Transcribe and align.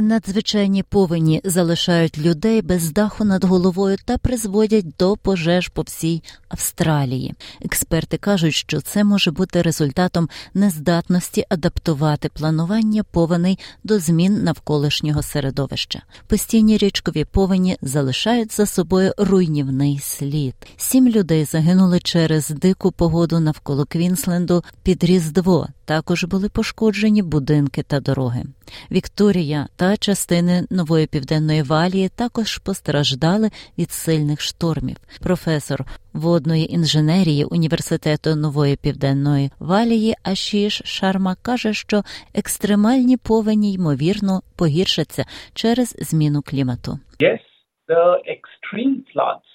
Надзвичайні 0.00 0.82
повені 0.82 1.40
залишають 1.44 2.18
людей 2.18 2.62
без 2.62 2.92
даху 2.92 3.24
над 3.24 3.44
головою 3.44 3.96
та 4.04 4.18
призводять 4.18 4.86
до 4.98 5.16
пожеж 5.16 5.68
по 5.68 5.82
всій 5.82 6.22
Австралії. 6.48 7.34
Експерти 7.64 8.16
кажуть, 8.16 8.54
що 8.54 8.80
це 8.80 9.04
може 9.04 9.30
бути 9.30 9.62
результатом 9.62 10.28
нездатності 10.54 11.44
адаптувати 11.48 12.28
планування 12.28 13.02
повеней 13.02 13.58
до 13.84 13.98
змін 13.98 14.42
навколишнього 14.42 15.22
середовища. 15.22 16.02
Постійні 16.26 16.76
річкові 16.78 17.24
повені 17.24 17.76
залишають 17.82 18.56
за 18.56 18.66
собою 18.66 19.12
руйнівний 19.18 19.98
слід. 20.02 20.54
Сім 20.76 21.08
людей 21.08 21.44
загинули 21.44 22.00
через 22.00 22.48
дику 22.48 22.92
погоду 22.92 23.40
навколо 23.40 23.84
Квінсленду 23.84 24.64
під 24.82 25.04
Різдво. 25.04 25.68
Також 25.84 26.24
були 26.24 26.48
пошкоджені 26.48 27.22
будинки 27.22 27.82
та 27.82 28.00
дороги. 28.00 28.44
Вікторія 28.90 29.66
та 29.76 29.96
частини 29.96 30.66
нової 30.70 31.06
південної 31.06 31.62
валії 31.62 32.08
також 32.08 32.58
постраждали 32.58 33.50
від 33.78 33.90
сильних 33.90 34.40
штормів. 34.40 34.96
Професор 35.22 35.84
водної 36.12 36.74
інженерії 36.74 37.44
університету 37.44 38.36
нової 38.36 38.76
південної 38.76 39.50
валії 39.58 40.14
Ашіш 40.24 40.82
Шарма 40.84 41.36
каже, 41.42 41.74
що 41.74 42.02
екстремальні 42.34 43.16
повені 43.16 43.72
ймовірно 43.72 44.40
погіршаться 44.58 45.24
через 45.54 45.96
зміну 45.98 46.42
клімату. 46.42 46.98
Yes, 47.20 47.40
the 47.88 48.04
extreme 48.34 48.96
floods 49.12 49.50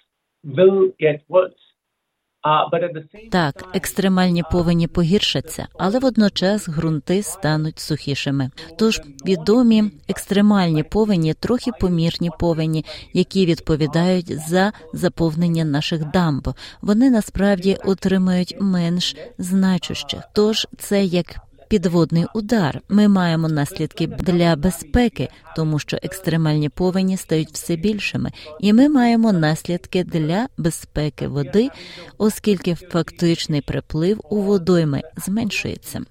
will 0.58 0.92
get 1.00 1.20
worse. 1.30 1.65
Так, 3.32 3.66
екстремальні 3.74 4.44
повені 4.52 4.88
погіршаться, 4.88 5.68
але 5.80 6.00
водночас 6.00 6.70
ґрунти 6.70 7.24
стануть 7.24 7.80
сухішими. 7.80 8.50
Тож 8.80 9.02
відомі 9.26 9.84
екстремальні 10.08 10.84
повені 10.84 11.34
трохи 11.34 11.72
помірні 11.80 12.30
повені, 12.40 12.86
які 13.14 13.46
відповідають 13.46 14.40
за 14.50 14.74
заповнення 14.94 15.66
наших 15.66 16.12
дамб. 16.12 16.48
Вони 16.82 17.10
насправді 17.10 17.78
отримають 17.86 18.58
менш 18.60 19.16
значущих. 19.38 20.20
Тож 20.34 20.68
це 20.78 21.04
як 21.04 21.36
підводний 21.76 22.26
удар. 22.34 22.82
Ми 22.90 23.08
маємо 23.08 23.48
наслідки 23.50 24.08
для 24.08 24.56
безпеки, 24.56 25.30
тому 25.56 25.80
що 25.80 25.98
екстремальні 26.04 26.70
повені 26.70 27.18
стають 27.18 27.52
все 27.52 27.76
більшими, 27.76 28.32
і 28.60 28.74
ми 28.74 28.90
маємо 28.90 29.34
наслідки 29.34 30.04
для 30.04 30.48
безпеки 30.58 31.28
води, 31.28 31.70
оскільки 32.18 32.76
фактичний 32.76 33.62
приплив 33.62 34.22
у 34.30 34.42
водойми 34.42 35.02
зменшується. 35.18 36.02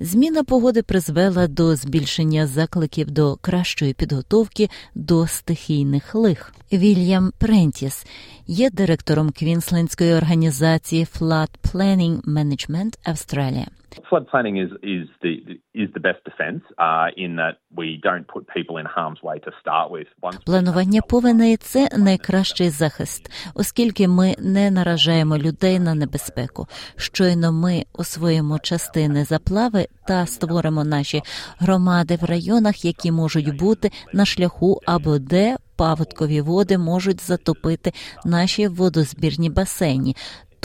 Зміна 0.00 0.44
погоди 0.44 0.82
призвела 0.82 1.46
до 1.46 1.76
збільшення 1.76 2.46
закликів 2.46 3.10
до 3.10 3.36
кращої 3.36 3.92
підготовки 3.94 4.70
до 4.94 5.26
стихійних 5.26 6.14
лих. 6.14 6.54
Вільям 6.72 7.32
Прентіс 7.38 8.06
є 8.46 8.70
директором 8.70 9.30
Квінслендської 9.30 10.14
організації 10.14 11.06
Flood 11.18 11.48
Planning 11.72 12.22
Management 12.22 12.98
Австралія. 13.04 13.66
Flood 14.10 14.26
planning 14.28 14.56
is 14.64 14.70
is 14.82 15.08
the 15.22 15.32
is 15.82 15.88
the 15.96 16.00
best 16.00 16.20
defense 16.24 16.62
uh, 16.78 17.08
in 17.16 17.36
that 17.36 17.54
we 17.80 17.88
don't 18.08 18.26
put 18.34 18.42
people 18.56 18.76
in 18.80 18.86
harm's 18.96 19.22
way 19.22 19.38
to 19.46 19.50
start 19.62 19.90
with. 19.90 20.08
Once 20.22 20.44
Планування 20.46 21.02
повеней– 21.02 21.56
це 21.60 21.88
найкращий 21.98 22.70
захист, 22.70 23.30
оскільки 23.54 24.08
ми 24.08 24.34
не 24.38 24.70
наражаємо 24.70 25.38
людей 25.38 25.78
на 25.78 25.94
небезпеку. 25.94 26.66
Щойно 26.96 27.52
ми 27.52 27.84
освоїмо 27.92 28.58
частини 28.58 29.24
заплави 29.24 29.86
та 30.06 30.26
створимо 30.26 30.84
наші 30.84 31.22
громади 31.58 32.18
в 32.22 32.24
районах, 32.24 32.84
які 32.84 33.12
можуть 33.12 33.56
бути 33.58 33.90
на 34.12 34.24
шляху 34.24 34.80
або 34.86 35.18
де 35.18 35.56
паводкові 35.76 36.40
води 36.40 36.78
можуть 36.78 37.20
затопити 37.20 37.92
наші 38.24 38.68
водозбірні 38.68 39.50
басейні. 39.50 40.16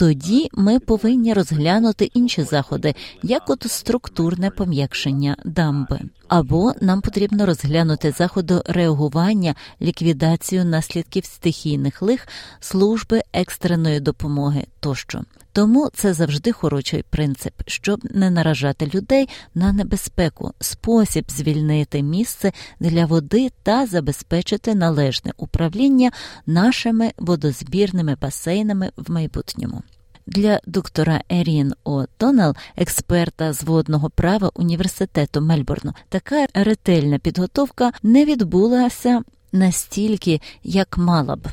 Тоді 0.02 0.48
ми 0.52 0.78
повинні 0.78 1.34
розглянути 1.34 2.04
інші 2.04 2.42
заходи, 2.42 2.94
як 3.22 3.50
от 3.50 3.70
структурне 3.70 4.50
пом'якшення 4.50 5.36
дамби. 5.44 6.00
Або 6.28 6.72
нам 6.80 7.00
потрібно 7.00 7.46
розглянути 7.46 8.10
заходи 8.18 8.62
реагування, 8.66 9.54
ліквідацію 9.82 10.64
наслідків 10.64 11.24
стихійних 11.24 12.02
лих, 12.02 12.28
служби 12.60 13.22
екстреної 13.32 14.00
допомоги 14.00 14.66
тощо. 14.80 15.22
Тому 15.52 15.90
це 15.94 16.14
завжди 16.14 16.52
хороший 16.52 17.04
принцип, 17.10 17.52
щоб 17.66 18.00
не 18.14 18.30
наражати 18.30 18.90
людей 18.94 19.28
на 19.54 19.72
небезпеку, 19.72 20.52
спосіб 20.60 21.24
звільнити 21.30 22.02
місце 22.02 22.52
для 22.80 23.06
води 23.06 23.50
та 23.62 23.86
забезпечити 23.86 24.74
належне 24.74 25.32
управління 25.36 26.10
нашими 26.46 27.12
водозбірними 27.18 28.16
басейнами 28.20 28.90
в 28.96 29.10
майбутньому. 29.10 29.82
Для 30.26 30.60
доктора 30.66 31.20
Ерін 31.28 31.72
О'Доннелл, 31.84 32.54
експерта 32.76 33.52
з 33.52 33.64
водного 33.64 34.10
права 34.10 34.50
університету 34.54 35.40
Мельбурну, 35.40 35.92
така 36.08 36.46
ретельна 36.54 37.18
підготовка 37.18 37.92
не 38.02 38.24
відбулася 38.24 39.22
настільки, 39.52 40.40
як 40.62 40.98
мала 40.98 41.36
б. 41.36 41.48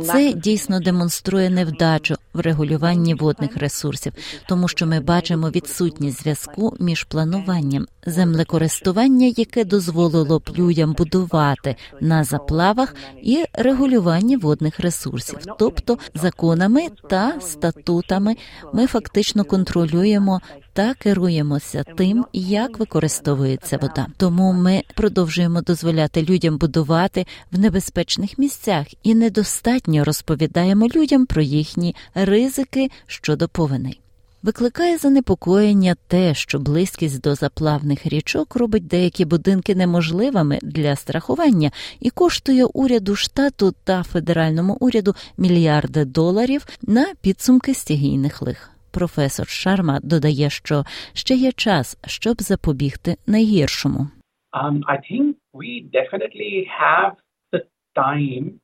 Це 0.00 0.32
дійсно 0.32 0.80
демонструє 0.80 1.50
невдачу 1.50 2.14
в 2.34 2.40
регулюванні 2.40 3.14
водних 3.14 3.56
ресурсів, 3.56 4.12
тому 4.48 4.68
що 4.68 4.86
ми 4.86 5.00
бачимо 5.00 5.50
відсутність 5.50 6.22
зв'язку 6.22 6.76
між 6.80 7.04
плануванням 7.04 7.86
землекористування, 8.06 9.26
яке 9.36 9.64
дозволило 9.64 10.38
б 10.38 10.42
людям 10.58 10.94
будувати 10.98 11.76
на 12.00 12.24
заплавах, 12.24 12.94
і 13.22 13.44
регулювання 13.52 14.38
водних 14.38 14.80
ресурсів, 14.80 15.38
тобто 15.58 15.98
законами 16.14 16.80
та 17.10 17.40
статутами, 17.40 18.34
ми 18.72 18.86
фактично 18.86 19.44
контролюємо 19.44 20.40
та 20.72 20.94
керуємося 20.94 21.84
тим, 21.96 22.24
як 22.32 22.78
використовується 22.78 23.76
вода. 23.76 24.06
Тому 24.18 24.52
ми 24.52 24.82
продовжуємо 24.94 25.62
дозволяти 25.62 26.22
людям 26.22 26.58
будувати 26.58 27.26
в 27.52 27.58
небезпечних 27.58 28.38
місцях 28.38 28.86
і 29.02 29.14
недостатньо 29.14 30.04
розповідаємо 30.04 30.86
людям 30.86 31.26
про 31.26 31.42
їхні 31.42 31.94
ризики 32.14 32.90
щодо 33.06 33.48
повеней. 33.48 34.00
Викликає 34.46 34.98
занепокоєння 34.98 35.96
те, 36.06 36.34
що 36.34 36.58
близькість 36.58 37.20
до 37.20 37.34
заплавних 37.34 38.06
річок 38.06 38.56
робить 38.56 38.86
деякі 38.86 39.24
будинки 39.24 39.74
неможливими 39.74 40.58
для 40.62 40.96
страхування 40.96 41.70
і 42.00 42.10
коштує 42.10 42.64
уряду 42.64 43.16
штату 43.16 43.74
та 43.84 44.02
федеральному 44.02 44.76
уряду 44.80 45.14
мільярди 45.38 46.04
доларів 46.04 46.66
на 46.82 47.06
підсумки 47.20 47.74
стігійних 47.74 48.42
лих. 48.42 48.70
Професор 48.90 49.48
Шарма 49.48 50.00
додає, 50.02 50.50
що 50.50 50.84
ще 51.12 51.34
є 51.34 51.52
час, 51.52 51.96
щоб 52.06 52.42
запобігти 52.42 53.16
найгіршому. 53.26 54.08
Um, 54.56 54.84
I 54.88 54.96
think 55.08 55.36
we 55.52 55.70
definitely 55.92 56.68
have 56.84 57.12
the 57.52 57.60
time 57.94 58.60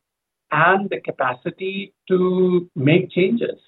and 0.51 0.89
the 0.89 1.01
capacity 1.01 1.93
to 2.09 2.71
make 2.77 3.11
changes. 3.11 3.59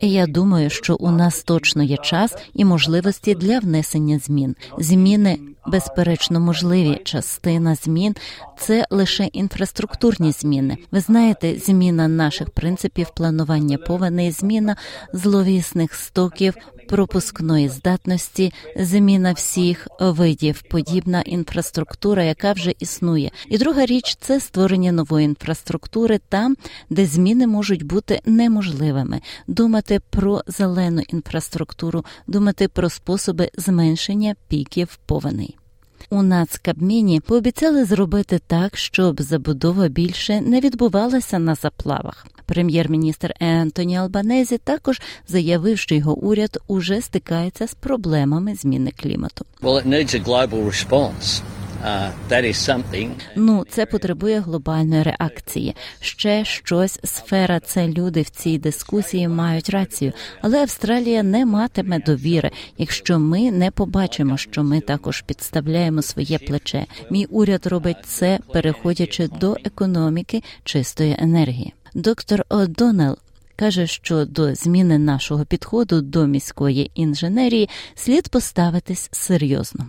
Я 0.00 0.26
думаю, 0.26 0.70
що 0.70 0.96
у 0.96 1.10
нас 1.10 1.44
точно 1.44 1.82
є 1.82 1.96
час 1.96 2.48
і 2.54 2.64
можливості 2.64 3.34
для 3.34 3.58
внесення 3.58 4.18
змін. 4.18 4.56
Зміни 4.78 5.38
безперечно 5.66 6.40
можливі. 6.40 7.00
Частина 7.04 7.74
змін 7.74 8.14
це 8.58 8.86
лише 8.90 9.24
інфраструктурні 9.24 10.32
зміни. 10.32 10.76
Ви 10.90 11.00
знаєте, 11.00 11.54
зміна 11.54 12.08
наших 12.08 12.50
принципів 12.50 13.10
планування 13.16 13.78
повеней, 13.78 14.30
зміна 14.30 14.76
зловісних 15.12 15.94
стоків 15.94 16.54
пропускної 16.90 17.68
здатності, 17.68 18.52
зміна 18.76 19.32
всіх 19.32 19.88
видів, 20.00 20.62
подібна 20.62 21.20
інфраструктура, 21.20 22.24
яка 22.24 22.52
вже 22.52 22.72
існує. 22.78 23.30
І 23.48 23.58
друга 23.58 23.86
річ 23.86 24.16
це 24.20 24.40
створення 24.40 24.92
нової 24.92 25.24
інфраструктури 25.24 26.20
там, 26.28 26.56
де 26.90 27.06
зміни 27.06 27.46
можуть 27.46 27.82
бути 27.82 28.20
неможливими. 28.26 29.20
Думати 29.46 30.00
про 30.10 30.42
зелену 30.46 31.02
інфраструктуру, 31.08 32.04
думати 32.26 32.68
про 32.68 32.90
способи 32.90 33.50
зменшення 33.56 34.34
піків 34.48 34.98
повеней. 35.06 35.59
У 36.12 36.22
нацкабміні 36.22 37.20
пообіцяли 37.20 37.84
зробити 37.84 38.40
так, 38.46 38.76
щоб 38.76 39.22
забудова 39.22 39.88
більше 39.88 40.40
не 40.40 40.60
відбувалася 40.60 41.38
на 41.38 41.54
заплавах. 41.54 42.26
Прем'єр-міністр 42.46 43.34
Ентоні 43.40 43.96
Албанезі 43.96 44.58
також 44.58 45.00
заявив, 45.28 45.78
що 45.78 45.94
його 45.94 46.16
уряд 46.16 46.58
уже 46.66 47.00
стикається 47.00 47.66
з 47.66 47.74
проблемами 47.74 48.54
зміни 48.54 48.92
клімату. 48.96 49.44
Well, 49.62 49.86
it 49.86 49.86
needs 49.86 50.14
a 50.14 50.24
global 50.24 50.64
response. 50.64 51.42
Uh. 51.84 53.10
Ну, 53.36 53.64
це 53.70 53.86
потребує 53.86 54.40
глобальної 54.40 55.02
реакції. 55.02 55.76
Ще 56.00 56.44
щось 56.44 57.00
сфера 57.04 57.60
це 57.60 57.88
люди 57.88 58.22
в 58.22 58.30
цій 58.30 58.58
дискусії 58.58 59.28
мають 59.28 59.70
рацію, 59.70 60.12
але 60.42 60.60
Австралія 60.60 61.22
не 61.22 61.46
матиме 61.46 61.98
довіри, 61.98 62.50
якщо 62.78 63.18
ми 63.18 63.50
не 63.50 63.70
побачимо, 63.70 64.36
що 64.36 64.62
ми 64.62 64.80
також 64.80 65.20
підставляємо 65.20 66.02
своє 66.02 66.38
плече. 66.38 66.86
Мій 67.10 67.24
уряд 67.24 67.66
робить 67.66 68.04
це, 68.04 68.38
переходячи 68.52 69.28
до 69.28 69.56
економіки 69.64 70.42
чистої 70.64 71.16
енергії. 71.18 71.74
Доктор 71.94 72.44
О'Доннелл 72.48 73.16
каже, 73.60 73.86
що 73.86 74.24
до 74.24 74.54
зміни 74.54 74.98
нашого 74.98 75.44
підходу 75.44 76.00
до 76.02 76.26
міської 76.26 76.90
інженерії 76.94 77.68
слід 77.94 78.28
поставитись 78.32 79.08
серйозно. 79.12 79.84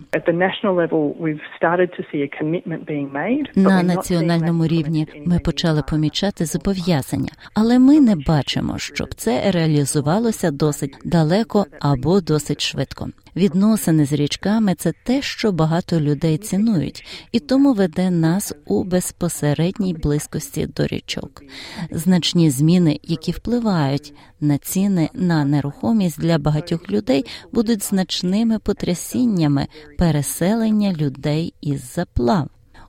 На 3.56 3.82
національному 3.82 4.66
рівні 4.66 5.06
ми 5.26 5.38
почали 5.38 5.82
помічати 5.90 6.44
зобов'язання, 6.44 7.32
але 7.54 7.78
ми 7.78 8.00
не 8.00 8.16
бачимо, 8.26 8.78
щоб 8.78 9.14
це 9.14 9.50
реалізувалося 9.50 10.50
досить 10.50 10.98
далеко 11.04 11.66
або 11.80 12.20
досить 12.20 12.60
швидко. 12.60 13.06
Відносини 13.36 14.06
з 14.06 14.12
річками 14.12 14.74
це 14.74 14.92
те, 15.04 15.22
що 15.22 15.52
багато 15.52 16.00
людей 16.00 16.38
цінують, 16.38 17.06
і 17.32 17.40
тому 17.40 17.74
веде 17.74 18.10
нас 18.10 18.52
у 18.66 18.84
безпосередній 18.84 19.94
близькості 19.94 20.66
до 20.66 20.86
річок. 20.86 21.42
Значні 21.90 22.50
зміни, 22.50 23.00
які 23.02 23.32
впливають 23.32 24.14
на 24.40 24.58
ціни 24.58 25.10
на 25.14 25.44
нерухомість 25.44 26.20
для 26.20 26.38
багатьох 26.38 26.90
людей, 26.90 27.24
будуть 27.52 27.84
значними 27.84 28.58
потрясіннями 28.58 29.66
переселення 29.98 30.92
людей 30.92 31.54
із 31.60 31.94
заплав. 31.94 32.48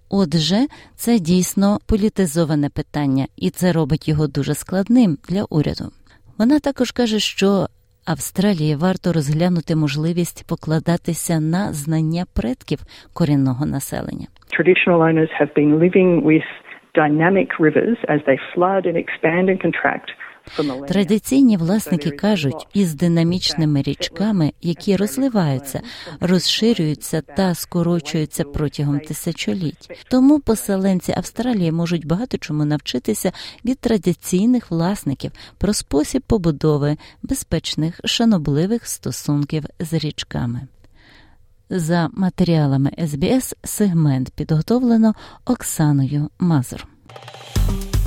Отже, 0.10 0.68
це 0.96 1.20
дійсно 1.20 1.80
політизоване 1.86 2.70
питання, 2.70 3.28
і 3.36 3.50
це 3.50 3.72
робить 3.72 4.08
його 4.08 4.28
дуже 4.28 4.56
складним 4.56 5.18
для 5.30 5.44
уряду. 5.44 5.92
Вона 6.38 6.60
також 6.60 6.92
каже, 6.92 7.20
що 7.20 7.68
Австралії 8.06 8.76
варто 8.76 9.14
розглянути 9.14 9.76
можливість 9.76 10.46
покладатися 10.50 11.40
на 11.40 11.74
знання 11.74 12.24
предків 12.36 12.80
корінного 13.14 13.66
населення. 13.66 14.28
Traditional 14.60 15.00
owners 15.08 15.32
have 15.42 15.52
been 15.60 15.72
living 15.84 16.10
with 16.32 16.48
dynamic 16.96 17.50
rivers 17.60 17.98
as 18.14 18.20
they 18.28 18.38
flood 18.54 18.84
and 18.90 18.96
expand 19.04 19.46
and 19.52 19.60
contract. 19.68 20.08
Традиційні 20.88 21.58
власники 21.58 22.12
кажуть, 22.12 22.68
із 22.74 22.96
динамічними 22.96 23.82
річками, 23.82 24.54
які 24.62 24.96
розливаються, 24.96 25.82
розширюються 26.20 27.22
та 27.22 27.56
скорочуються 27.56 28.44
протягом 28.44 29.00
тисячоліть. 29.00 29.90
Тому 30.10 30.40
поселенці 30.40 31.14
Австралії 31.18 31.72
можуть 31.72 32.06
багато 32.06 32.38
чому 32.38 32.66
навчитися 32.66 33.32
від 33.66 33.80
традиційних 33.80 34.72
власників 34.72 35.32
про 35.58 35.74
спосіб 35.74 36.22
побудови 36.22 36.98
безпечних 37.24 38.00
шанобливих 38.06 38.88
стосунків 38.88 39.64
з 39.80 39.94
річками. 39.94 40.62
За 41.70 42.10
матеріалами 42.14 42.92
СБС 43.08 43.56
сегмент 43.64 44.30
підготовлено 44.30 45.14
Оксаною 45.46 46.30
Мазур. 46.40 46.88